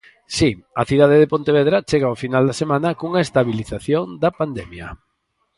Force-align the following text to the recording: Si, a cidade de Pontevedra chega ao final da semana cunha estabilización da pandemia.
Si, 0.37 0.49
a 0.81 0.83
cidade 0.89 1.15
de 1.21 1.31
Pontevedra 1.33 1.85
chega 1.89 2.07
ao 2.09 2.19
final 2.23 2.43
da 2.49 2.59
semana 2.61 2.97
cunha 2.99 3.25
estabilización 3.27 4.03
da 4.23 4.29
pandemia. 4.39 4.87